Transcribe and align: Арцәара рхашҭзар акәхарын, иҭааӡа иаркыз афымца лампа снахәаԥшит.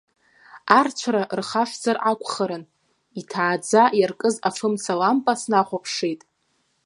Арцәара 0.77 1.21
рхашҭзар 1.37 1.97
акәхарын, 2.09 2.63
иҭааӡа 3.19 3.83
иаркыз 3.99 4.35
афымца 4.47 4.93
лампа 4.99 5.33
снахәаԥшит. 5.41 6.21